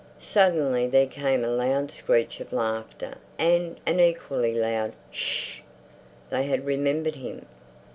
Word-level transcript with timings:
Suddenly 0.17 0.87
there 0.87 1.05
came 1.05 1.45
a 1.45 1.51
loud 1.51 1.91
screech 1.91 2.39
of 2.39 2.51
laughter 2.51 3.19
and 3.37 3.79
an 3.85 3.99
equally 3.99 4.55
loud 4.55 4.93
"Sh!" 5.11 5.59
They 6.31 6.41
had 6.45 6.65
remembered 6.65 7.13
him. 7.17 7.45